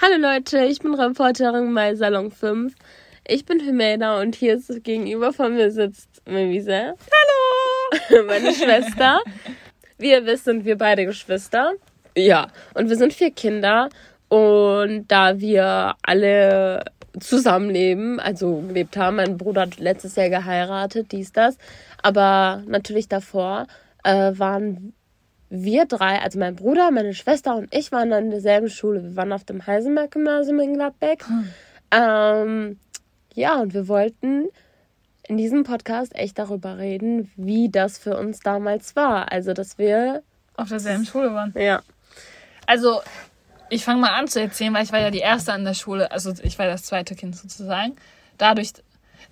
[0.00, 2.72] Hallo Leute, ich bin Reporterin bei Salon 5.
[3.26, 6.94] Ich bin Hümeda und hier ist gegenüber von mir sitzt Melise.
[7.10, 8.24] Hallo!
[8.28, 9.18] Meine Schwester.
[9.98, 11.72] Wie ihr wisst, sind wir beide Geschwister.
[12.16, 13.88] Ja, und wir sind vier Kinder.
[14.28, 16.84] Und da wir alle
[17.18, 21.58] zusammenleben, also gelebt haben, mein Bruder hat letztes Jahr geheiratet, dies, das.
[22.04, 23.66] Aber natürlich davor
[24.04, 24.94] äh, waren
[25.50, 29.02] wir drei, also mein Bruder, meine Schwester und ich waren dann in derselben Schule.
[29.02, 31.26] Wir waren auf dem Heisenberg-Gymnasium in Gladbeck.
[31.26, 31.48] Hm.
[31.90, 32.78] Ähm,
[33.34, 34.48] ja, und wir wollten
[35.26, 39.32] in diesem Podcast echt darüber reden, wie das für uns damals war.
[39.32, 40.22] Also, dass wir
[40.56, 41.54] auf derselben Schule waren.
[41.56, 41.82] Ja.
[42.66, 43.00] Also,
[43.70, 46.10] ich fange mal an zu erzählen, weil ich war ja die erste an der Schule,
[46.10, 47.96] also ich war das zweite Kind sozusagen.
[48.38, 48.72] Dadurch.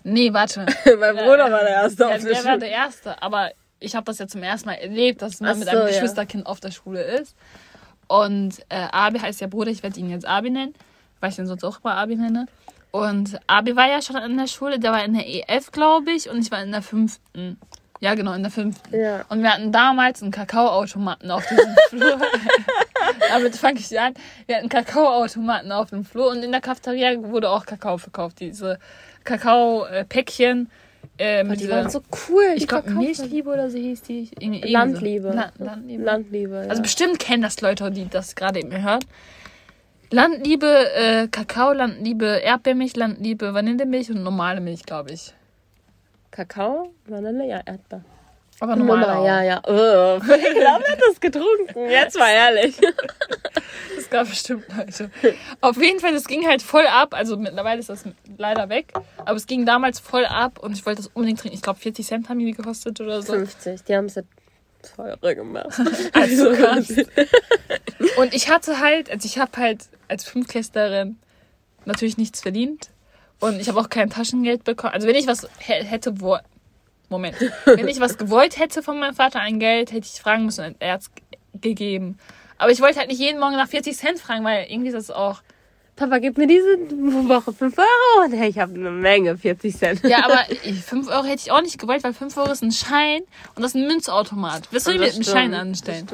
[0.02, 0.60] Nee, warte.
[0.98, 2.42] mein Bruder war der erste ja, auf der, der Schule.
[2.42, 5.54] Der war der erste, aber ich habe das ja zum ersten Mal erlebt, dass man
[5.54, 6.50] so, mit einem Geschwisterkind ja.
[6.50, 7.36] auf der Schule ist.
[8.08, 10.74] Und äh, Abi heißt ja Bruder, ich werde ihn jetzt Abi nennen,
[11.20, 12.46] weil ich ihn sonst auch mal Abi nenne.
[12.92, 16.30] Und Abi war ja schon in der Schule, der war in der EF, glaube ich,
[16.30, 17.58] und ich war in der fünften.
[18.00, 18.94] Ja, genau, in der fünften.
[18.94, 19.24] Ja.
[19.28, 22.20] Und wir hatten damals einen Kakaoautomaten auf diesem Flur.
[23.30, 24.14] Damit fange ich an.
[24.46, 28.40] Wir hatten Kakaoautomaten auf dem Flur und in der Cafeteria wurde auch Kakao verkauft.
[28.40, 28.78] Diese
[29.24, 30.70] Kakao-Päckchen.
[31.18, 32.44] Äh, die waren so cool.
[32.56, 34.30] Ich glaube, Milchliebe oder so hieß die.
[34.40, 35.28] Landliebe.
[35.30, 36.02] La Landliebe.
[36.02, 36.70] Landliebe ja.
[36.70, 39.00] Also bestimmt kennen das Leute, die das gerade eben hören.
[40.10, 45.34] Landliebe äh, Kakao, Landliebe Erdbeermilch, Landliebe Vanillemilch und normale Milch, glaube ich.
[46.30, 48.04] Kakao, Vanille, ja, Erdbeer.
[48.60, 49.24] Aber normal.
[49.24, 49.62] ja, ja.
[49.66, 51.90] Oh, ich glaube, er hat das getrunken.
[51.90, 52.76] Jetzt mal ehrlich.
[53.96, 55.10] Das gab bestimmt Leute.
[55.60, 57.12] Auf jeden Fall, das ging halt voll ab.
[57.12, 58.04] Also mittlerweile ist das
[58.38, 58.92] leider weg.
[59.24, 61.56] Aber es ging damals voll ab und ich wollte das unbedingt trinken.
[61.56, 63.32] Ich glaube, 40 Cent haben die gekostet oder so.
[63.32, 63.82] 50.
[63.82, 64.28] Die haben es jetzt
[64.94, 65.80] teurer gemacht.
[66.12, 66.88] also krass.
[68.16, 71.18] Und ich hatte halt, also ich habe halt als Fünftklässlerin
[71.84, 72.90] natürlich nichts verdient.
[73.40, 74.94] Und ich habe auch kein Taschengeld bekommen.
[74.94, 76.38] Also wenn ich was hätte, wo
[77.08, 77.36] Moment.
[77.64, 80.76] Wenn ich was gewollt hätte von meinem Vater, ein Geld, hätte ich fragen müssen und
[80.80, 81.02] er hat
[81.54, 82.18] gegeben.
[82.58, 85.10] Aber ich wollte halt nicht jeden Morgen nach 40 Cent fragen, weil irgendwie ist das
[85.10, 85.42] auch.
[85.94, 86.66] Papa, gib mir diese
[87.28, 88.24] Woche 5 Euro.
[88.26, 90.04] Und ich habe eine Menge, 40 Cent.
[90.04, 90.44] Ja, aber
[90.84, 93.22] 5 Euro hätte ich auch nicht gewollt, weil 5 Euro ist ein Schein
[93.54, 94.68] und das ist ein Münzautomat.
[94.72, 96.06] Was soll ich mit einem Schein anstellen?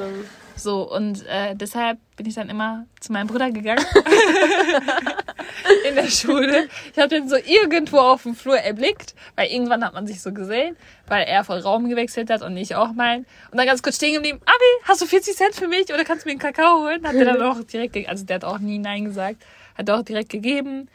[0.63, 3.85] So, und äh, deshalb bin ich dann immer zu meinem Bruder gegangen.
[5.89, 6.69] in der Schule.
[6.93, 10.31] Ich habe den so irgendwo auf dem Flur erblickt, weil irgendwann hat man sich so
[10.31, 13.25] gesehen, weil er voll Raum gewechselt hat und ich auch mein.
[13.51, 16.23] Und dann ganz kurz stehen geblieben, Abi, hast du 40 Cent für mich oder kannst
[16.23, 17.05] du mir einen Kakao holen?
[17.05, 19.43] Hat er dann auch direkt, also der hat auch nie Nein gesagt,
[19.77, 20.87] hat auch direkt gegeben.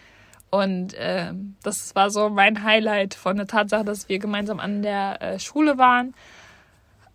[0.51, 5.21] Und äh, das war so mein Highlight von der Tatsache, dass wir gemeinsam an der
[5.21, 6.15] äh, Schule waren.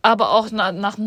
[0.03, 0.97] Aber auch nach, nach,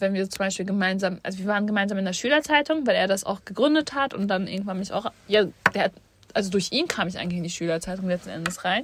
[0.00, 3.24] wenn wir zum Beispiel gemeinsam, also wir waren gemeinsam in der Schülerzeitung, weil er das
[3.24, 5.44] auch gegründet hat und dann irgendwann mich auch, ja,
[5.74, 5.92] der hat,
[6.32, 8.82] also durch ihn kam ich eigentlich in die Schülerzeitung letzten Endes rein.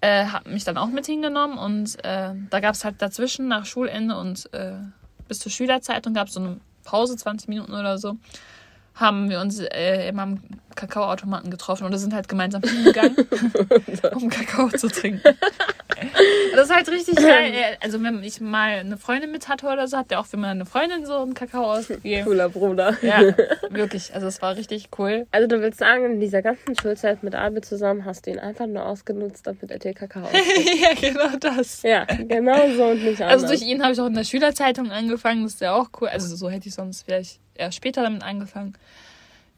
[0.00, 3.64] Äh, hat mich dann auch mit hingenommen und äh, da gab es halt dazwischen nach
[3.64, 4.72] Schulende und äh,
[5.26, 8.18] bis zur Schülerzeitung gab es so eine Pause, 20 Minuten oder so
[8.96, 10.42] haben wir uns äh, immer am
[10.76, 13.16] Kakaoautomaten getroffen und sind halt gemeinsam hingegangen,
[14.14, 15.22] um Kakao zu trinken.
[16.54, 17.52] das ist halt richtig geil.
[17.80, 20.66] Also wenn ich mal eine Freundin mit hatte oder so, hat der auch für meine
[20.66, 22.24] Freundin so einen Kakao ausgegeben.
[22.24, 22.96] Cooler Bruder.
[23.02, 23.20] Ja,
[23.70, 24.14] wirklich.
[24.14, 25.26] Also es war richtig cool.
[25.30, 28.66] Also du willst sagen, in dieser ganzen Schulzeit mit Abi zusammen hast du ihn einfach
[28.66, 30.22] nur ausgenutzt, damit er dir Kakao
[30.80, 31.82] ja, genau das.
[31.82, 33.42] Ja, genau so und nicht anders.
[33.42, 35.44] Also durch ihn habe ich auch in der Schülerzeitung angefangen.
[35.44, 36.08] Das ist ja auch cool.
[36.08, 38.74] Also so hätte ich sonst vielleicht erst später damit angefangen.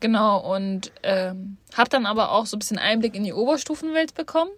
[0.01, 4.51] Genau, und ähm, habe dann aber auch so ein bisschen Einblick in die Oberstufenwelt bekommen.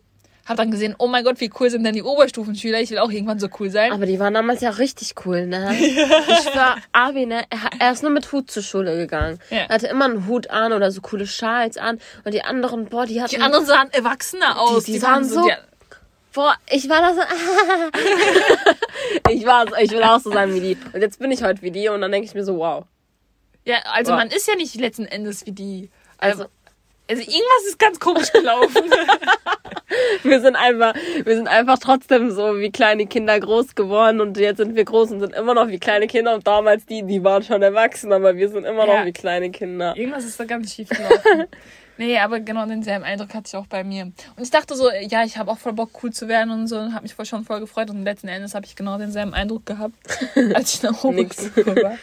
[0.46, 2.80] Hab dann gesehen, oh mein Gott, wie cool sind denn die Oberstufenschüler?
[2.80, 3.92] Ich will auch irgendwann so cool sein.
[3.92, 5.74] Aber die waren damals ja richtig cool, ne?
[5.78, 7.44] ich war Abi, ne?
[7.78, 9.38] Er, ist nur mit Hut zur Schule gegangen.
[9.50, 9.58] Ja.
[9.58, 12.00] Er hatte immer einen Hut an oder so coole Schals an.
[12.24, 13.36] Und die anderen, boah, die hatten.
[13.36, 14.84] Die anderen sahen erwachsener aus.
[14.84, 15.44] Die, die, die sahen so.
[15.44, 15.52] Die,
[16.32, 17.20] boah, ich war da so.
[19.30, 20.76] ich war so, ich will auch so sein wie die.
[20.92, 22.86] Und jetzt bin ich heute wie die und dann denke ich mir so, wow.
[23.70, 24.18] Ja, also Boah.
[24.18, 25.90] man ist ja nicht letzten Endes wie die.
[26.18, 26.46] Also,
[27.08, 28.90] also irgendwas ist ganz komisch gelaufen.
[30.24, 30.92] wir sind einfach,
[31.24, 35.12] wir sind einfach trotzdem so wie kleine Kinder groß geworden und jetzt sind wir groß
[35.12, 38.34] und sind immer noch wie kleine Kinder und damals die, die waren schon erwachsen, aber
[38.34, 38.98] wir sind immer ja.
[38.98, 39.96] noch wie kleine Kinder.
[39.96, 41.46] Irgendwas ist da ganz schief gelaufen.
[41.96, 44.06] nee, aber genau denselben Eindruck hatte ich auch bei mir.
[44.06, 46.76] Und ich dachte so, ja, ich habe auch voll Bock cool zu werden und so
[46.76, 49.64] und habe mich voll schon voll gefreut und letzten Endes habe ich genau denselben Eindruck
[49.64, 49.94] gehabt,
[50.54, 51.96] als ich nach oben war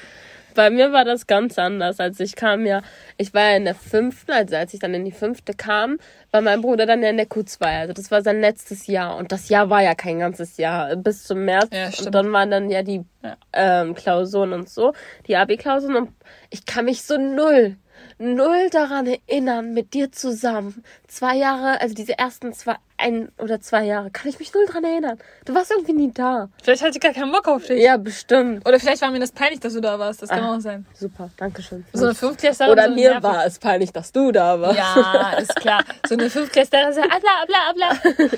[0.58, 2.00] bei mir war das ganz anders.
[2.00, 2.82] Also ich kam ja,
[3.18, 6.00] ich war ja in der fünften, also als ich dann in die fünfte kam,
[6.32, 7.62] war mein Bruder dann ja in der Q2.
[7.62, 9.18] Also das war sein letztes Jahr.
[9.18, 11.70] Und das Jahr war ja kein ganzes Jahr, bis zum März.
[11.72, 13.38] Ja, und dann waren dann ja die ja.
[13.54, 14.94] Ähm, Klausuren und so,
[15.28, 15.96] die Abi-Klausuren.
[15.96, 16.10] Und
[16.50, 17.78] ich kann mich so null
[18.18, 20.84] null daran erinnern, mit dir zusammen.
[21.08, 24.84] Zwei Jahre, also diese ersten zwei, ein oder zwei Jahre, kann ich mich null dran
[24.84, 25.18] erinnern.
[25.46, 26.50] Du warst irgendwie nie da.
[26.64, 27.82] Vielleicht hatte ich gar keinen Bock auf dich.
[27.82, 28.68] Ja, bestimmt.
[28.68, 30.22] Oder vielleicht war mir das peinlich, dass du da warst.
[30.22, 30.56] Das kann Ah.
[30.56, 30.86] auch sein.
[30.94, 31.86] Super, danke schön.
[31.94, 32.72] So eine Fünftklässlerin.
[32.74, 34.78] Oder so mir nervige- war es peinlich, dass du da warst.
[34.78, 35.84] Ja, ist klar.
[36.08, 38.30] So eine Fünftklässlerin ist ja, abla, abla, abla.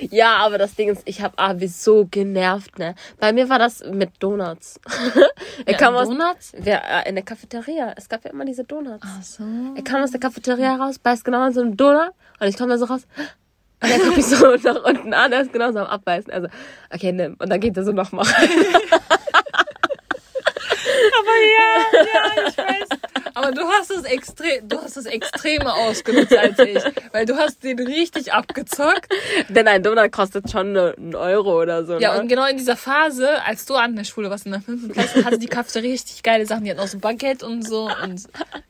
[0.00, 2.94] Ja, aber das Ding ist, ich habe Abi so genervt, ne?
[3.18, 4.80] Bei mir war das mit Donuts.
[5.66, 6.52] er kam aus Donuts?
[6.64, 7.94] ja, äh, in der Cafeteria.
[7.96, 9.06] Es gab ja immer diese Donuts.
[9.06, 9.44] Ach so.
[9.74, 12.70] Er kam aus der Cafeteria raus, beißt genau an so einen Donut und ich komme
[12.70, 13.06] da so raus.
[13.80, 16.32] Und er guckt mich so nach unten an, er ist genauso am Abbeißen.
[16.32, 16.48] Also,
[16.92, 17.36] okay, nimm.
[17.38, 18.48] Und dann geht er so nochmal rein.
[21.18, 22.88] Aber ja, ja, ich weiß.
[23.38, 26.82] Aber du hast es extrem, du hast es extremer ausgenutzt als ich.
[27.12, 29.12] Weil du hast den richtig abgezockt.
[29.48, 31.98] Denn ein Donut kostet schon ne- einen Euro oder so.
[31.98, 32.20] Ja, ne?
[32.20, 35.24] und genau in dieser Phase, als du an der Schule warst, in der fünften Klasse,
[35.24, 36.64] hatte die Cafeteria richtig geile Sachen.
[36.64, 38.22] Die hatten auch so Baguette und so und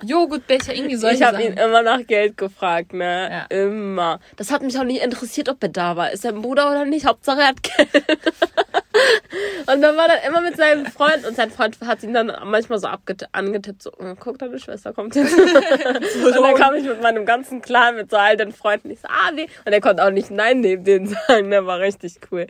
[0.05, 3.47] Joghurtbecher, irgendwie solche ich habe ihn immer nach Geld gefragt, ne?
[3.51, 3.57] Ja.
[3.57, 4.21] Immer.
[4.37, 6.13] Das hat mich auch nicht interessiert, ob er da war.
[6.13, 7.07] Ist er ein Bruder oder nicht?
[7.07, 7.89] Hauptsache er hat Geld.
[9.73, 12.79] und dann war er immer mit seinem Freund und sein Freund hat ihn dann manchmal
[12.79, 12.89] so
[13.33, 15.37] angetippt, so, "Oh, guck, deine Schwester kommt jetzt.
[15.39, 18.91] und dann kam ich mit meinem ganzen Clan, mit so all den Freunden.
[18.91, 19.49] Ich so, ah, nee.
[19.65, 21.51] Und er konnte auch nicht Nein neben denen sagen.
[21.51, 22.47] Der war richtig cool.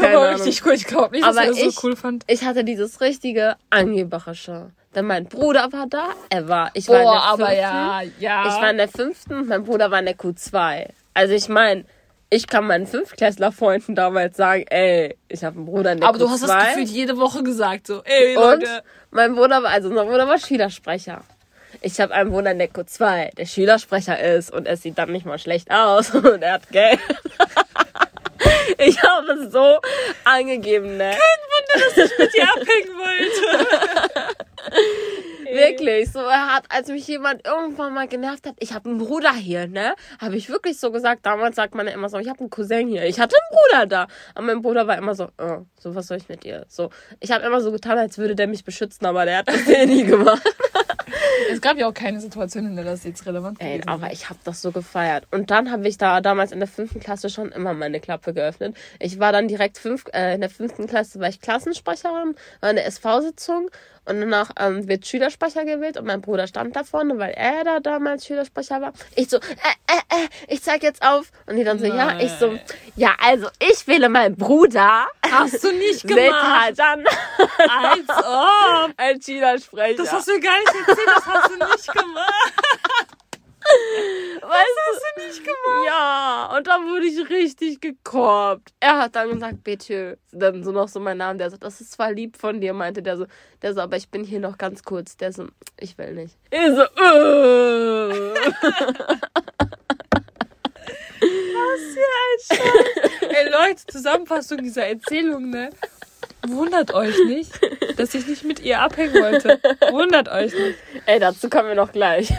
[0.00, 0.34] Keine war Ahnung.
[0.42, 0.72] richtig cool.
[0.74, 2.24] Ich glaube nicht, dass Aber er das ich- so cool fand.
[2.26, 4.70] Ich hatte dieses richtige Angeberische.
[4.94, 7.60] Denn mein Bruder war da, er war, ich war in der aber fünften.
[7.60, 8.48] ja, ja.
[8.48, 10.86] Ich war in der fünften, mein Bruder war in der Q2.
[11.12, 11.84] Also ich meine,
[12.30, 16.20] ich kann meinen Fünftklässler-Freunden damals sagen, ey, ich habe einen Bruder in der aber Q2.
[16.20, 18.82] du hast das gefühlt jede Woche gesagt, so, ey, Und Leute.
[19.10, 21.22] mein Bruder war, also unser Bruder war Schülersprecher.
[21.80, 25.26] Ich habe einen Bruder in der Q2, der Schülersprecher ist und es sieht dann nicht
[25.26, 26.98] mal schlecht aus und er hat Geld.
[28.78, 29.78] ich habe es so
[30.24, 31.14] angegeben, ne?
[32.18, 34.36] mit dir abhängen wollte.
[35.52, 39.32] Wirklich, so er hat, als mich jemand irgendwann mal genervt hat, ich habe einen Bruder
[39.32, 39.94] hier, ne?
[40.20, 41.24] Habe ich wirklich so gesagt.
[41.26, 43.04] Damals sagt man ja immer so, ich habe einen Cousin hier.
[43.04, 44.08] Ich hatte einen Bruder da.
[44.34, 46.66] Aber mein Bruder war immer so, oh, so was soll ich mit dir?
[46.68, 46.90] So,
[47.20, 49.86] ich habe immer so getan, als würde der mich beschützen, aber der hat das ja
[49.86, 50.42] nie gemacht.
[51.50, 54.12] Es gab ja auch keine Situation, in der das jetzt relevant Ey, aber wäre.
[54.12, 55.26] ich habe das so gefeiert.
[55.30, 58.76] Und dann habe ich da damals in der fünften Klasse schon immer meine Klappe geöffnet.
[58.98, 62.76] Ich war dann direkt fünf, äh, in der fünften Klasse war ich Klassensprecherin, war in
[62.76, 63.70] der SV-Sitzung
[64.08, 67.80] und danach ähm, wird Schülersprecher gewählt und mein Bruder stand da vorne, weil er da
[67.80, 68.92] damals Schülersprecher war.
[69.14, 71.30] Ich so, äh, äh, äh, ich zeig jetzt auf.
[71.46, 72.60] Und die dann so, ja, ich so, Nein.
[72.96, 75.06] ja, also ich wähle meinen Bruder.
[75.30, 76.60] Hast du nicht gemacht.
[76.60, 78.92] halt dann Als ob.
[78.96, 79.96] als Schülersprecher.
[79.96, 82.77] Das hast du gar nicht erzählt, das hast du nicht gemacht.
[84.40, 85.86] Weißt hast du nicht gemacht.
[85.86, 88.72] Ja, und dann wurde ich richtig gekorbt.
[88.80, 90.18] Er hat dann gesagt, bitte.
[90.32, 91.38] Dann so noch so mein Name.
[91.38, 93.26] Der so, das ist zwar lieb von dir, meinte der so.
[93.62, 95.16] Der so, aber ich bin hier noch ganz kurz.
[95.16, 95.48] Der so,
[95.78, 96.36] ich will nicht.
[96.50, 98.34] Ich so, äh.
[103.28, 105.70] Ey Leute, Zusammenfassung dieser Erzählung, ne?
[106.46, 107.52] Wundert euch nicht,
[107.98, 109.60] dass ich nicht mit ihr abhängen wollte.
[109.90, 110.78] Wundert euch nicht.
[111.06, 112.32] Ey, dazu kommen wir noch gleich.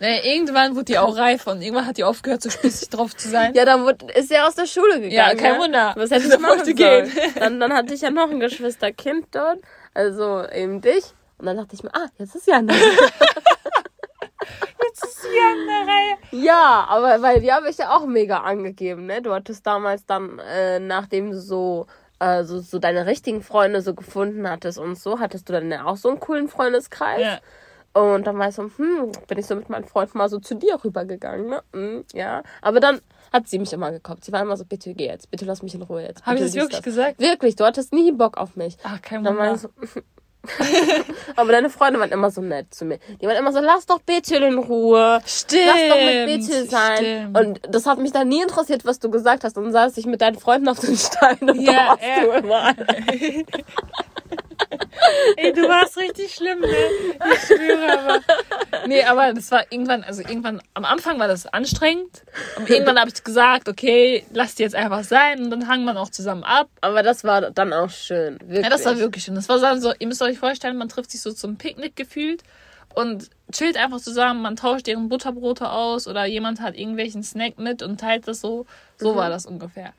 [0.00, 3.28] Ne, irgendwann wurde die auch reif und irgendwann hat die aufgehört, so spießig drauf zu
[3.28, 3.54] sein.
[3.54, 5.12] Ja, dann wurde, ist er aus der Schule gegangen.
[5.12, 5.60] Ja, kein ne?
[5.60, 5.94] Wunder.
[5.96, 6.76] Was hätte ich machen wollte sollen?
[6.76, 7.32] gehen.
[7.36, 9.60] Dann, dann hatte ich ja noch ein Geschwisterkind dort.
[9.94, 11.04] Also eben dich.
[11.38, 12.74] Und dann dachte ich mir, ah, jetzt ist Jana.
[14.82, 16.44] Jetzt ist sie an der Reihe.
[16.44, 19.20] Ja, aber weil die habe ich ja auch mega angegeben, ne?
[19.20, 21.86] Du hattest damals dann, äh, nachdem du so,
[22.18, 25.96] äh, so, deine richtigen Freunde so gefunden hattest und so, hattest du dann ja auch
[25.96, 27.20] so einen coolen Freundeskreis.
[27.20, 27.38] Ja.
[27.92, 30.54] Und dann war ich so, hm, bin ich so mit meinen Freunden mal so zu
[30.54, 31.62] dir rübergegangen, ne?
[31.72, 32.42] Hm, ja.
[32.60, 33.00] Aber dann
[33.32, 34.20] hat sie mich immer gekommen.
[34.22, 36.26] Sie war immer so, bitte geh jetzt, bitte lass mich in Ruhe jetzt.
[36.26, 37.18] Habe ich das wirklich gesagt?
[37.18, 38.76] Wirklich, du hattest nie Bock auf mich.
[38.82, 39.70] Ach, kein Dann war Wunder.
[39.82, 40.00] ich so,
[41.36, 42.98] aber deine Freunde waren immer so nett zu mir.
[43.20, 45.20] Die waren immer so, lass doch Bethel in Ruhe.
[45.26, 45.62] Stimmt.
[45.66, 46.96] Lass doch mit Bethel sein.
[46.96, 47.38] Stimmt.
[47.38, 49.56] Und das hat mich dann nie interessiert, was du gesagt hast.
[49.56, 52.24] Und dann saß ich mit deinen Freunden auf den Stein und Ja, da warst ja.
[52.24, 52.74] du immer.
[55.36, 56.68] Ey, du warst richtig schlimm, ne?
[57.32, 58.20] Ich schwöre aber.
[58.86, 62.22] Nee, aber das war irgendwann, also irgendwann, am Anfang war das anstrengend.
[62.56, 65.42] Und irgendwann habe ich gesagt, okay, lass die jetzt einfach sein.
[65.42, 66.68] Und dann hangen wir auch zusammen ab.
[66.80, 68.38] Aber das war dann auch schön.
[68.40, 68.64] Wirklich.
[68.64, 69.34] Ja, das war wirklich schön.
[69.34, 72.42] Das war dann so, ihr müsst euch vorstellen, man trifft sich so zum Picknick gefühlt
[72.94, 77.82] und chillt einfach zusammen, man tauscht deren Butterbrote aus oder jemand hat irgendwelchen Snack mit
[77.82, 78.66] und teilt das so.
[78.96, 79.92] So war das ungefähr.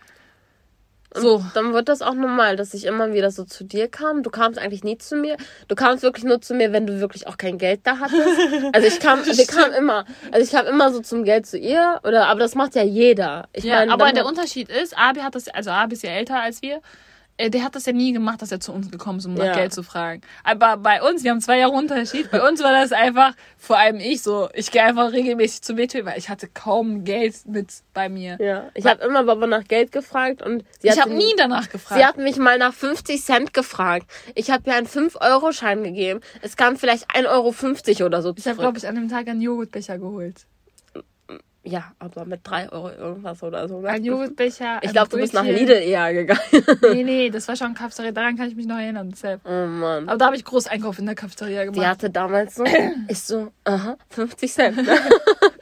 [1.22, 1.44] So.
[1.54, 4.24] Dann wird das auch normal, dass ich immer wieder so zu dir kam.
[4.24, 5.38] Du kamst eigentlich nie zu mir.
[5.68, 8.18] Du kamst wirklich nur zu mir, wenn du wirklich auch kein Geld da hattest.
[8.74, 12.00] Also ich kam, wir kamen immer, also ich kam immer so zum Geld zu ihr.
[12.04, 13.48] Oder, aber das macht ja jeder.
[13.54, 16.40] Ich Ja, meine, aber der Unterschied ist, Abi hat das, also Abi ist ja älter
[16.42, 16.82] als wir.
[17.38, 19.46] Äh, der hat das ja nie gemacht, dass er zu uns gekommen ist, um nach
[19.46, 19.54] Ja.
[19.54, 20.22] Geld zu fragen.
[20.44, 24.00] Aber bei uns, wir haben zwei Jahre Unterschied, bei uns war das einfach, vor allem
[24.00, 28.10] ich so, ich gehe einfach regelmäßig zu Metro, weil ich hatte kaum Geld mit bei
[28.10, 28.38] mir.
[28.40, 28.70] Ja.
[28.74, 32.00] Ich habe immer Baba nach Geld gefragt und sie Ich hat habe nie danach gefragt.
[32.00, 34.08] Sie hat mich mal nach 50 Cent gefragt.
[34.36, 36.22] Ich habe ihr einen 5-Euro-Schein gegeben.
[36.42, 37.28] Es kam vielleicht 1,50
[38.00, 40.46] Euro oder so ich habe, glaube ich, an dem Tag einen Joghurtbecher geholt.
[41.70, 43.82] Ja, aber mit 3 Euro irgendwas oder so.
[43.82, 43.90] ne?
[43.90, 44.80] Ein Joghurtbecher.
[44.84, 45.44] Ich glaube, du bist nach.
[45.44, 46.40] Lidl eher gegangen.
[46.94, 48.12] Nee, nee, das war schon Cafeteria.
[48.14, 49.10] Daran kann ich mich noch erinnern.
[49.12, 49.42] Deshalb.
[49.46, 50.08] Oh Mann.
[50.08, 51.88] Aber da habe ich Großeinkauf in der Cafeteria Die gemacht.
[51.90, 52.64] hatte damals so,
[53.10, 54.78] ich so, aha, 50 Cent.
[54.78, 54.84] ne?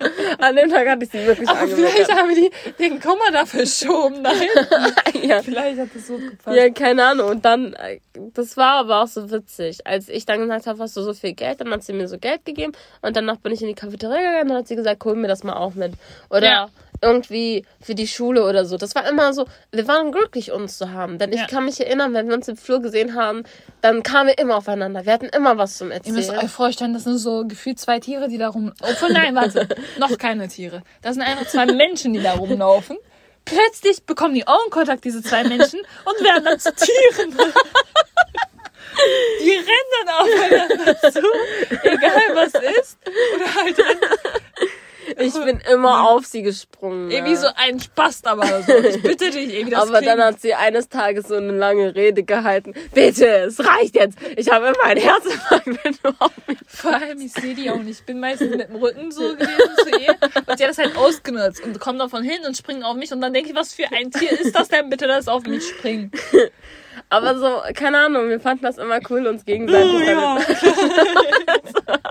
[0.46, 3.46] An dem Tag hatte ich sie wirklich Aber vielleicht haben wir die, den Komma da
[3.46, 4.22] verschoben.
[4.22, 4.34] Nein.
[5.24, 5.42] Ja.
[5.42, 6.56] vielleicht hat das so gepasst.
[6.56, 7.30] ja, keine Ahnung.
[7.30, 8.00] Und dann, äh,
[8.34, 9.86] das war aber auch so witzig.
[9.88, 12.20] Als ich dann gesagt habe, hast du so viel Geld, dann hat sie mir so
[12.20, 12.74] Geld gegeben.
[13.02, 15.44] Und danach bin ich in die Cafeteria gegangen, dann hat sie gesagt, hol mir das
[15.44, 15.94] mal auch mit.
[16.30, 16.70] Oder Ja.
[17.02, 18.78] Irgendwie für die Schule oder so.
[18.78, 21.18] Das war immer so, wir waren glücklich, uns zu haben.
[21.20, 21.48] Denn ich Ja.
[21.48, 23.44] kann mich erinnern, wenn wir uns im Flur gesehen haben,
[23.82, 25.06] dann kamen wir immer aufeinander.
[25.06, 26.46] Wir hatten immer was zum Ihr müsst Erzählen.
[26.46, 28.74] euch vorstellen, das sind so gefühlt zwei Tiere, die da rum.
[28.82, 29.68] Obwohl, nein, warte.
[30.00, 30.82] noch keine Tiere.
[31.02, 32.98] Das sind einfach zwei Menschen, die da rumlaufen.
[33.46, 37.38] Plötzlich bekommen die Augenkontakt, diese zwei Menschen, und werden dann zu Tieren.
[39.44, 41.20] Die rennen dann aufeinander zu,
[41.84, 42.98] egal was ist.
[43.36, 43.78] Oder halt
[45.26, 47.10] Ich bin immer auf sie gesprungen.
[47.12, 47.38] irgendwie ne?
[47.40, 48.74] so ein Spast, aber so.
[48.74, 51.96] Ich bitte dich, irgendwie das Aber dann klingt- hat sie eines Tages so eine lange
[51.96, 52.74] Rede gehalten.
[52.94, 54.18] Bitte, es reicht jetzt.
[54.36, 56.58] Ich habe immer ein Herzinfarkt, wenn du auf mich.
[56.68, 58.00] Vor allem, ich sehe die auch nicht.
[58.02, 60.16] Ich bin meistens mit dem Rücken so gewesen zu ihr.
[60.46, 63.12] Und sie hat das halt ausgenutzt und kommt dann von hin und springt auf mich.
[63.12, 65.68] Und dann denke ich, was für ein Tier ist das denn bitte, das auf mich
[65.68, 66.16] springt?
[67.10, 69.92] Aber so, keine Ahnung, wir fanden das immer cool, uns gegenseitig.
[69.94, 70.48] Oh, damit-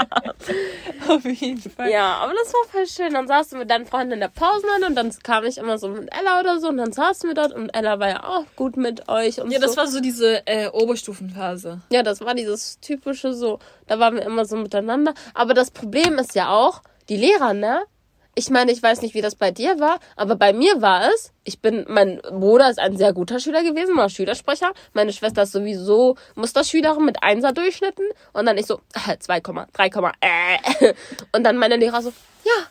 [1.08, 1.90] auf jeden Fall.
[1.90, 3.12] ja, aber das war voll schön.
[3.12, 5.88] Dann saßen wir mit deinen Freunden in der Pausenrunde und dann kam ich immer so
[5.88, 8.76] mit Ella oder so und dann saßen wir dort und Ella war ja auch gut
[8.76, 9.66] mit euch und Ja, so.
[9.66, 11.80] das war so diese äh, Oberstufenphase.
[11.90, 15.14] Ja, das war dieses typische so, da waren wir immer so miteinander.
[15.34, 17.82] Aber das Problem ist ja auch, die Lehrer, ne?
[18.36, 21.32] Ich meine, ich weiß nicht, wie das bei dir war, aber bei mir war es,
[21.44, 24.72] ich bin, mein Bruder ist ein sehr guter Schüler gewesen, war Schülersprecher.
[24.92, 28.04] Meine Schwester ist sowieso Musterschülerin mit Einser-Durchschnitten.
[28.32, 29.86] Und dann ich so, äh, 2, 3,
[30.20, 30.94] äh.
[31.32, 32.12] Und dann meine Lehrer so,
[32.44, 32.66] ja,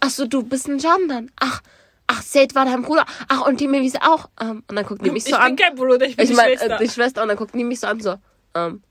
[0.00, 1.30] ach so, du bist ein Jandan.
[1.40, 1.62] Ach,
[2.06, 3.04] ach, Seth war dein Bruder.
[3.28, 4.28] Ach, und die Mimisi auch.
[4.40, 5.56] Ähm, und dann guckten die mich so ich an.
[5.56, 6.76] bin kein Bruder, ich bin Ich die meine, Schwester.
[6.76, 8.16] äh, die Schwester und dann guckten die mich so an, so,
[8.54, 8.82] ähm,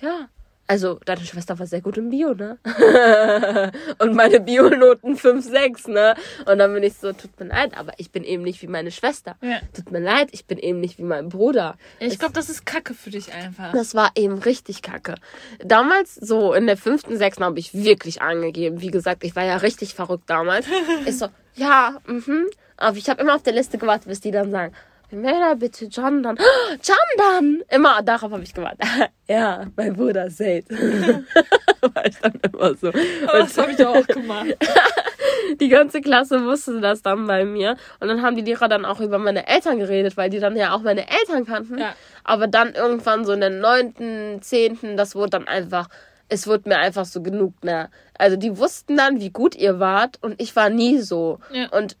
[0.00, 0.28] ja.
[0.68, 2.56] Also, deine Schwester war sehr gut im Bio, ne?
[3.98, 6.14] und meine Bio-Noten 5, 6, ne?
[6.46, 8.90] Und dann bin ich so, tut mir leid, aber ich bin eben nicht wie meine
[8.90, 9.36] Schwester.
[9.42, 9.58] Ja.
[9.74, 11.76] Tut mir leid, ich bin eben nicht wie mein Bruder.
[11.98, 13.72] ich glaube, das ist Kacke für dich einfach.
[13.72, 15.16] Das war eben richtig kacke.
[15.64, 18.80] Damals, so in der fünften, sechsten, habe ich wirklich angegeben.
[18.80, 20.66] Wie gesagt, ich war ja richtig verrückt damals.
[21.04, 22.46] Ich so, ja, mhm.
[22.76, 24.72] Aber ich habe immer auf der Liste gewartet, bis die dann sagen,
[25.16, 26.36] Männer, bitte John dann.
[26.38, 27.62] Oh, John dann!
[27.68, 28.86] Immer darauf habe ich gewartet.
[29.28, 30.68] ja, mein Bruder Said.
[31.94, 32.88] war ich dann immer so.
[32.88, 34.56] Aber das habe ich doch auch gemacht.
[35.60, 37.76] Die ganze Klasse wusste das dann bei mir.
[38.00, 40.74] Und dann haben die Lehrer dann auch über meine Eltern geredet, weil die dann ja
[40.74, 41.78] auch meine Eltern kannten.
[41.78, 41.94] Ja.
[42.24, 45.88] Aber dann irgendwann so in der neunten, zehnten, das wurde dann einfach,
[46.28, 47.90] es wurde mir einfach so genug, ne?
[48.16, 51.40] Also die wussten dann, wie gut ihr wart und ich war nie so.
[51.50, 51.68] Ja.
[51.70, 51.96] Und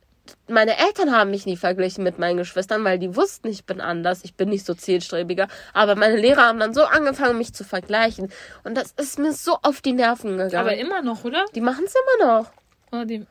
[0.48, 4.24] meine Eltern haben mich nie verglichen mit meinen Geschwistern, weil die wussten, ich bin anders,
[4.24, 5.48] ich bin nicht so zielstrebiger.
[5.72, 8.30] Aber meine Lehrer haben dann so angefangen, mich zu vergleichen.
[8.64, 10.54] Und das ist mir so auf die Nerven gegangen.
[10.54, 11.44] Aber immer noch, oder?
[11.54, 12.52] die machen es immer noch.
[12.90, 13.26] Oder die...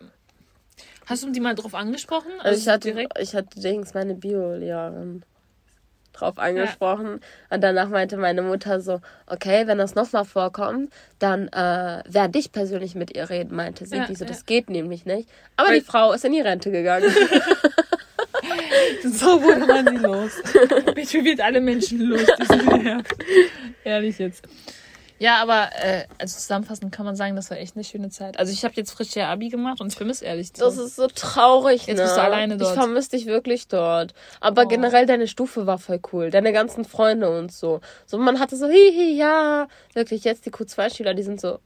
[1.05, 2.31] Hast du die mal drauf angesprochen?
[2.39, 3.19] Also ich hatte, direkt.
[3.19, 5.23] ich hatte Dings, meine Biolehrerin
[6.13, 7.21] drauf angesprochen.
[7.49, 12.51] Und danach meinte meine Mutter so, okay, wenn das nochmal vorkommt, dann äh, werde ich
[12.51, 13.97] persönlich mit ihr reden, meinte sie.
[13.97, 14.29] Ja, die so, ja.
[14.29, 15.27] das geht nämlich nicht.
[15.55, 17.13] Aber Weil- die Frau ist in die Rente gegangen.
[19.03, 20.31] So wurde man sie los.
[20.95, 23.15] Bitte wird alle Menschen los, diese nervt.
[23.83, 24.43] Ehrlich jetzt.
[25.21, 28.39] Ja, aber äh, also zusammenfassend kann man sagen, das war echt eine schöne Zeit.
[28.39, 31.05] Also ich habe jetzt frisch ja Abi gemacht und ich vermisse ehrlich Das ist so
[31.05, 32.03] traurig, Jetzt ne?
[32.05, 32.71] bist du alleine dort.
[32.75, 34.15] Ich vermisse dich wirklich dort.
[34.39, 34.67] Aber Oh.
[34.67, 36.31] generell deine Stufe war voll cool.
[36.31, 37.81] Deine ganzen Freunde und so.
[38.07, 39.67] So, man hatte so, hihi, ja.
[39.93, 41.59] Wirklich, jetzt die Q2-Schüler, die sind so,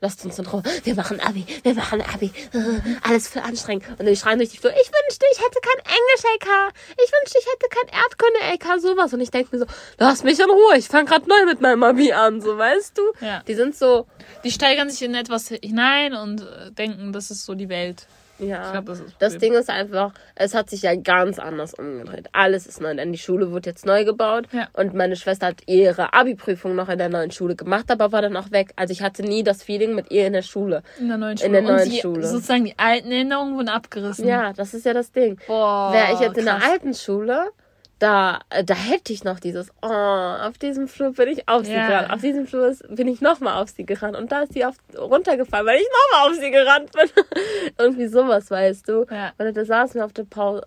[0.00, 0.62] lasst uns in Ruhe.
[0.84, 2.30] Wir machen Abi, wir machen Abi.
[2.52, 2.58] Äh,
[3.02, 3.84] Alles für anstrengend.
[3.98, 6.74] Und die schreien durch die Flur, ich wünschte, ich hätte kein Englisch-LK.
[7.04, 9.12] Ich wünschte, ich hätte kein Erdkunde-LK, sowas.
[9.14, 9.66] Und ich denke mir so,
[9.98, 10.76] lass mich in Ruhe.
[10.76, 13.02] Ich fange gerade neu mit meinem Abi an, so, weißt du?
[13.20, 13.42] Ja.
[13.46, 14.06] Die sind so,
[14.44, 18.06] Die steigern sich in etwas hinein und äh, denken, das ist so die Welt.
[18.38, 19.40] Ja, Ich glaub, das ist das das.
[19.40, 22.28] Ding ist einfach, es hat sich ja ganz anders umgedreht.
[22.32, 24.68] Alles ist neu, denn die Schule wurde jetzt neu gebaut Ja.
[24.74, 28.36] und meine Schwester hat ihre Abi-Prüfung noch in der neuen Schule gemacht, aber war dann
[28.36, 28.72] auch weg.
[28.76, 30.82] Also ich hatte nie das Feeling mit ihr in der Schule.
[31.00, 31.46] In der neuen Schule.
[31.46, 32.26] In der neuen die, Schule.
[32.26, 34.28] sozusagen die alten Erinnerungen wurden abgerissen.
[34.28, 35.38] Ja, das ist ja das Ding.
[35.46, 36.70] Boah, Wäre ich jetzt in der krass.
[36.72, 37.50] alten Schule,
[37.98, 41.72] da, äh, da hätte ich noch dieses, oh, auf diesem Flur bin ich auf sie
[41.72, 41.88] Ja.
[41.88, 42.12] gerannt.
[42.12, 44.16] Auf diesem Flur bin ich nochmal auf sie gerannt.
[44.16, 47.08] Und da ist sie auf, runtergefallen, weil ich nochmal auf sie gerannt bin.
[47.78, 49.06] Irgendwie sowas, weißt du.
[49.10, 49.32] Ja.
[49.38, 50.64] Und da saßen wir auf der Pausen,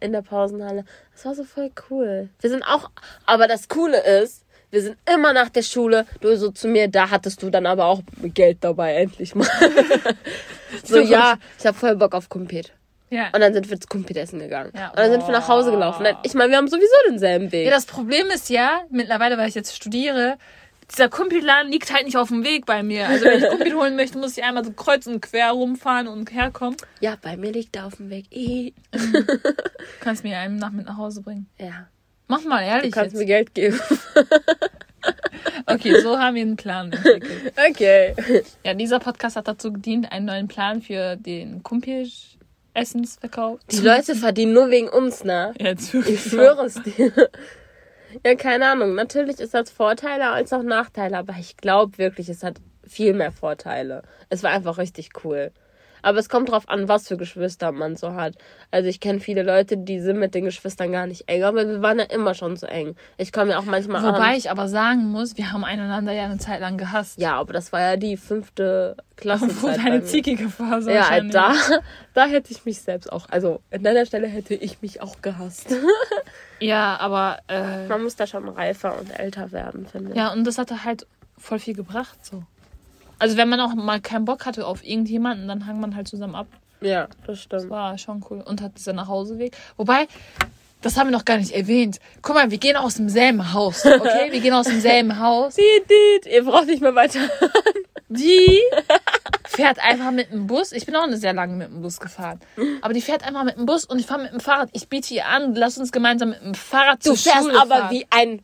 [0.00, 0.84] in der Pausenhalle.
[1.12, 2.28] Das war so voll cool.
[2.40, 2.90] Wir sind auch,
[3.26, 7.08] aber das Coole ist, wir sind immer nach der Schule, du so zu mir, da
[7.08, 9.46] hattest du dann aber auch Geld dabei, endlich mal.
[10.82, 12.72] so, ja, ich hab voll Bock auf Kumpet.
[13.10, 13.28] Ja.
[13.32, 14.72] Und dann sind wir zu Kumpet essen gegangen.
[14.74, 14.88] Ja.
[14.90, 16.06] Und dann sind wir nach Hause gelaufen.
[16.24, 17.66] Ich meine, wir haben sowieso denselben Weg.
[17.66, 20.36] Ja, das Problem ist ja, mittlerweile, weil ich jetzt studiere,
[20.90, 23.06] dieser Kumpiladen liegt halt nicht auf dem Weg bei mir.
[23.08, 26.32] Also wenn ich Kumpel holen möchte, muss ich einmal so kreuz und quer rumfahren und
[26.32, 26.76] herkommen.
[27.00, 28.26] ja, bei mir liegt er auf dem Weg.
[28.30, 28.72] Eh.
[28.90, 28.98] Du
[30.00, 31.46] kannst mir einen nach mit nach Hause bringen.
[31.58, 31.88] Ja.
[32.26, 33.20] Mach mal Du ehrlich kannst jetzt.
[33.20, 33.78] mir Geld geben.
[35.66, 37.52] Okay, so haben wir einen Plan entwickelt.
[37.70, 38.14] Okay.
[38.64, 41.62] Ja, dieser Podcast hat dazu gedient, einen neuen Plan für den
[42.74, 43.60] Kumpel-Essensverkauf.
[43.70, 45.54] Die Leute verdienen nur wegen uns, ne?
[45.58, 47.12] Jetzt Ich schwöre es dir.
[48.24, 48.94] Ja, keine Ahnung.
[48.94, 53.32] Natürlich ist das Vorteile als auch Nachteile, aber ich glaube wirklich, es hat viel mehr
[53.32, 54.02] Vorteile.
[54.28, 55.52] Es war einfach richtig cool.
[56.04, 58.34] Aber es kommt drauf an, was für Geschwister man so hat.
[58.70, 61.82] Also ich kenne viele Leute, die sind mit den Geschwistern gar nicht eng, aber wir
[61.82, 62.94] waren ja immer schon so eng.
[63.16, 64.34] Ich komme ja auch manchmal Wobei an.
[64.34, 67.18] ich aber sagen muss, wir haben einander ja eine Zeit lang gehasst.
[67.18, 69.48] Ja, aber das war ja die fünfte Klasse.
[69.62, 71.54] Wo deine zickige Phase Ja, da,
[72.14, 75.74] da hätte ich mich selbst auch, also an deiner Stelle hätte ich mich auch gehasst.
[76.60, 80.16] Ja, aber äh, Man muss da schon reifer und älter werden, finde ich.
[80.16, 81.06] ja, und das hatte halt
[81.36, 82.44] voll viel gebracht so.
[83.24, 86.34] Also wenn man auch mal keinen Bock hatte auf irgendjemanden, dann hang man halt zusammen
[86.34, 86.46] ab.
[86.82, 87.70] Ja, das Das stimmt.
[87.70, 88.42] war schon cool.
[88.44, 89.56] Und hat dieser Nachhauseweg.
[89.78, 90.06] Wobei,
[90.82, 92.00] das haben wir noch gar nicht erwähnt.
[92.20, 94.30] Guck mal, wir gehen aus demselben Haus, okay?
[94.30, 95.54] Wir gehen aus demselben Haus.
[95.54, 96.26] Diet, diet.
[96.34, 97.20] Ihr braucht nicht mehr weiter.
[98.10, 98.60] Die
[99.46, 100.72] fährt einfach mit dem Bus.
[100.72, 102.40] Ich bin auch eine sehr lange mit dem Bus gefahren.
[102.82, 104.68] Aber die fährt einfach mit dem Bus und ich fahre mit dem Fahrrad.
[104.74, 107.76] Ich biete ihr an, lass uns gemeinsam mit dem Fahrrad Du zur fährst Schule aber
[107.76, 107.90] fahren.
[107.90, 108.42] wie ein.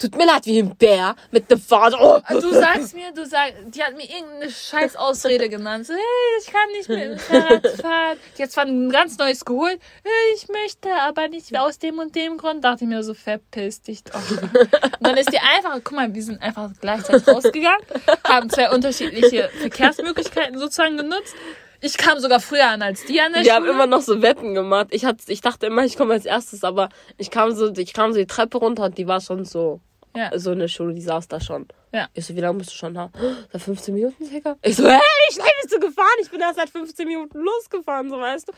[0.00, 1.94] Tut mir leid, wie ein Bär mit dem Fahrrad.
[2.00, 2.40] Oh.
[2.40, 5.86] Du sagst mir, du sagst, die hat mir irgendeine scheiß Ausrede genannt.
[5.86, 6.00] So, hey,
[6.40, 8.16] ich kann nicht mit dem Fahrrad fahren.
[8.38, 9.78] Die hat zwar ein ganz neues geholt.
[10.02, 12.64] Hey, ich möchte aber nicht aus dem und dem Grund.
[12.64, 14.14] Dachte ich mir so, verpiss dich doch.
[14.30, 14.70] Und
[15.00, 17.84] dann ist die einfach, guck mal, wir sind einfach gleichzeitig rausgegangen,
[18.26, 21.34] haben zwei unterschiedliche Verkehrsmöglichkeiten sozusagen genutzt.
[21.82, 23.74] Ich kam sogar früher an als die an der Wir haben Schule.
[23.74, 24.88] immer noch so Wetten gemacht.
[24.90, 28.12] Ich, hat, ich dachte immer, ich komme als erstes, aber ich kam so, ich kam
[28.12, 29.80] so die Treppe runter und die war schon so.
[30.16, 30.36] Ja.
[30.38, 31.66] So eine Schule, die saß da schon.
[31.92, 32.08] Ja.
[32.14, 33.10] Ich so, wie lange bist du schon da?
[33.52, 34.56] Seit 15 Minuten circa.
[34.62, 36.06] Ich so, hey, wie schnell bist du gefahren?
[36.22, 38.52] Ich bin erst seit 15 Minuten losgefahren, so weißt du.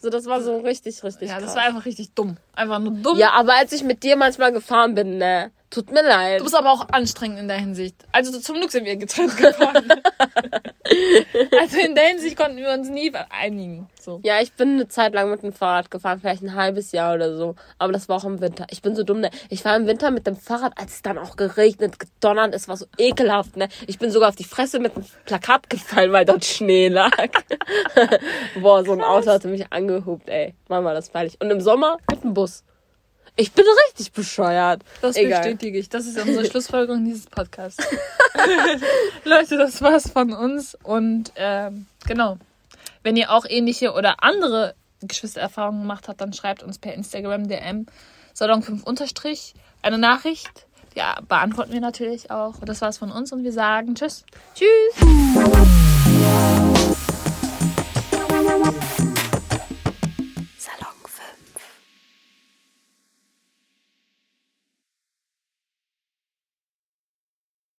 [0.00, 1.56] So, das war so richtig, richtig ja, das krass.
[1.56, 2.36] war einfach richtig dumm.
[2.54, 3.18] Einfach nur dumm.
[3.18, 6.40] Ja, aber als ich mit dir manchmal gefahren bin, ne, tut mir leid.
[6.40, 7.96] Du bist aber auch anstrengend in der Hinsicht.
[8.12, 9.88] Also zum Glück sind wir getrennt gefahren.
[11.60, 13.88] also in der Hinsicht konnten wir uns nie einigen.
[14.00, 14.20] So.
[14.22, 17.36] Ja, ich bin eine Zeit lang mit dem Fahrrad gefahren, vielleicht ein halbes Jahr oder
[17.36, 17.56] so.
[17.78, 18.66] Aber das war auch im Winter.
[18.70, 19.30] Ich bin so dumm, ne?
[19.48, 22.76] Ich war im Winter mit dem Fahrrad, als es dann auch geregnet, gedonnert, es war
[22.76, 23.68] so ekelhaft, ne?
[23.86, 27.30] Ich bin sogar auf die Fresse mit dem Plakat gefallen, weil dort Schnee lag.
[28.60, 30.54] Boah, so ein Auto hatte mich angehupt, ey.
[30.68, 31.40] Mama, das peinlich.
[31.40, 32.62] Und im Sommer mit dem Bus.
[33.36, 34.82] Ich bin richtig bescheuert.
[35.00, 35.40] Das Egal.
[35.40, 35.88] bestätige ich.
[35.88, 37.84] Das ist unsere Schlussfolgerung dieses Podcasts.
[39.24, 40.76] Leute, das war's von uns.
[40.82, 42.38] Und ähm, genau.
[43.02, 47.86] Wenn ihr auch ähnliche oder andere Geschwistererfahrungen gemacht habt, dann schreibt uns per Instagram DM
[48.36, 50.66] Salon5 unterstrich eine Nachricht.
[50.94, 52.60] Ja, beantworten wir natürlich auch.
[52.60, 54.24] Und das war's von uns und wir sagen Tschüss.
[54.54, 54.94] Tschüss.